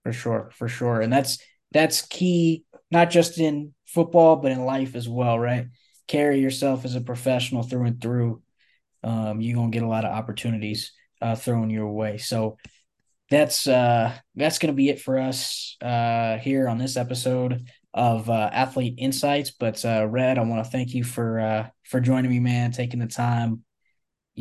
For 0.03 0.13
sure, 0.13 0.51
for 0.53 0.67
sure. 0.67 1.01
And 1.01 1.11
that's 1.11 1.39
that's 1.71 2.01
key 2.01 2.65
not 2.89 3.09
just 3.09 3.37
in 3.37 3.73
football 3.85 4.35
but 4.35 4.51
in 4.51 4.65
life 4.65 4.95
as 4.95 5.07
well, 5.07 5.39
right? 5.39 5.67
Carry 6.07 6.39
yourself 6.39 6.85
as 6.85 6.95
a 6.95 7.01
professional 7.01 7.63
through 7.63 7.85
and 7.85 8.01
through. 8.01 8.41
Um, 9.03 9.41
you're 9.41 9.55
gonna 9.55 9.71
get 9.71 9.83
a 9.83 9.87
lot 9.87 10.05
of 10.05 10.11
opportunities 10.11 10.91
uh, 11.21 11.35
thrown 11.35 11.69
your 11.69 11.91
way. 11.91 12.17
So 12.17 12.57
that's 13.29 13.67
uh, 13.67 14.13
that's 14.35 14.59
gonna 14.59 14.73
be 14.73 14.89
it 14.89 15.01
for 15.01 15.19
us 15.19 15.77
uh, 15.81 16.37
here 16.37 16.67
on 16.67 16.77
this 16.77 16.97
episode 16.97 17.67
of 17.93 18.29
uh, 18.29 18.49
Athlete 18.51 18.95
Insights. 18.97 19.51
But 19.51 19.83
uh, 19.85 20.07
Red, 20.07 20.37
I 20.37 20.43
want 20.43 20.63
to 20.63 20.71
thank 20.71 20.93
you 20.93 21.03
for 21.03 21.39
uh, 21.39 21.67
for 21.83 21.99
joining 21.99 22.31
me, 22.31 22.39
man, 22.39 22.71
taking 22.71 22.99
the 22.99 23.07
time 23.07 23.63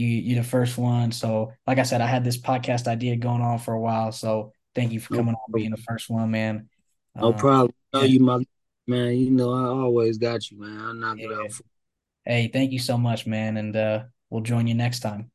you 0.01 0.21
you're 0.23 0.43
the 0.43 0.49
first 0.49 0.79
one. 0.79 1.13
So 1.13 1.53
like 1.67 1.79
I 1.79 1.83
said, 1.83 2.01
I 2.01 2.07
had 2.07 2.25
this 2.25 2.39
podcast 2.39 2.87
idea 2.87 3.17
going 3.17 3.43
on 3.43 3.59
for 3.59 3.75
a 3.75 3.81
while. 3.81 4.13
So 4.13 4.53
thank 4.75 4.93
you 4.93 5.01
for 5.01 5.15
coming 5.15 5.35
on, 5.35 5.53
being 5.53 5.71
the 5.71 5.77
first 5.77 6.09
one, 6.09 6.31
man. 6.31 6.69
No 7.15 7.29
um, 7.29 7.35
problem. 7.35 7.75
Yeah. 7.93 8.03
you 8.05 8.21
my 8.21 8.43
man. 8.87 9.17
You 9.17 9.31
know 9.31 9.53
I 9.53 9.69
always 9.69 10.19
got 10.19 10.51
you, 10.51 10.61
man. 10.61 10.81
I 10.81 10.93
knock 10.93 11.19
yeah. 11.19 11.27
it 11.27 11.33
out. 11.33 11.53
For- 11.53 11.65
hey, 12.25 12.49
thank 12.53 12.73
you 12.73 12.79
so 12.79 12.97
much, 12.97 13.27
man, 13.27 13.57
and 13.57 13.77
uh, 13.77 14.05
we'll 14.31 14.43
join 14.43 14.67
you 14.67 14.75
next 14.75 15.01
time. 15.01 15.29